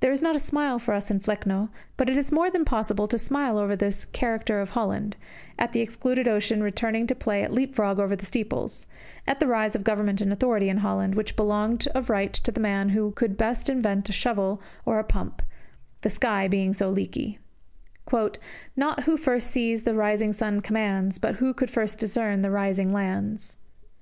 [0.00, 1.68] There is not a smile for us in "Flecno,"
[1.98, 5.16] but it is more than possible to smile over this "Character of Holland";
[5.58, 8.86] at the excluded ocean returning to play at leap frog over the steeples;
[9.26, 12.58] at the rise of government and authority in Holland, which belonged of right to the
[12.58, 15.42] man who could best invent a shovel or a pump,
[16.00, 17.38] the country being so leaky:
[18.76, 22.94] Not who first sees the rising sun commands, But who could first discern the rising
[22.94, 23.58] lands.